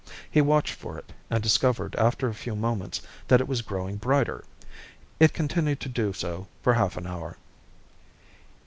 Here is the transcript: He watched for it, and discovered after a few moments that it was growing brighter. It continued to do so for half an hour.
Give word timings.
He 0.31 0.41
watched 0.41 0.73
for 0.73 0.97
it, 0.97 1.13
and 1.29 1.43
discovered 1.43 1.95
after 1.95 2.27
a 2.27 2.33
few 2.33 2.55
moments 2.55 3.03
that 3.27 3.39
it 3.39 3.47
was 3.47 3.61
growing 3.61 3.97
brighter. 3.97 4.43
It 5.19 5.31
continued 5.31 5.79
to 5.81 5.89
do 5.89 6.11
so 6.11 6.47
for 6.63 6.73
half 6.73 6.97
an 6.97 7.05
hour. 7.05 7.37